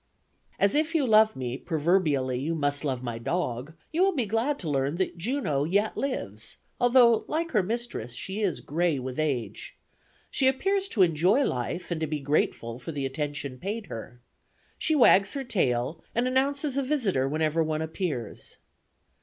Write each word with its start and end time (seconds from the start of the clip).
"As 0.57 0.73
if 0.73 0.95
you 0.95 1.05
love 1.05 1.35
me, 1.35 1.57
proverbially, 1.59 2.39
you 2.39 2.55
must 2.55 2.83
love 2.83 3.03
my 3.03 3.19
dog, 3.19 3.73
you 3.91 4.01
will 4.01 4.15
be 4.15 4.25
glad 4.25 4.57
to 4.57 4.67
learn 4.67 4.95
that 4.95 5.15
Juno 5.15 5.63
yet 5.63 5.95
lives, 5.95 6.57
although 6.79 7.23
like 7.27 7.51
her 7.51 7.61
mistress 7.61 8.15
she 8.15 8.41
is 8.41 8.61
gray 8.61 8.97
with 8.97 9.19
age. 9.19 9.77
She 10.31 10.47
appears 10.47 10.87
to 10.87 11.03
enjoy 11.03 11.43
life 11.43 11.91
and 11.91 12.01
to 12.01 12.07
be 12.07 12.19
grateful 12.19 12.79
for 12.79 12.91
the 12.91 13.05
attention 13.05 13.59
paid 13.59 13.85
her. 13.89 14.19
She 14.79 14.95
wags 14.95 15.35
her 15.35 15.43
tail 15.43 16.01
and 16.15 16.27
announces 16.27 16.77
a 16.77 16.81
visitor 16.81 17.29
whenever 17.29 17.63
one 17.63 17.83
appears. 17.83 18.57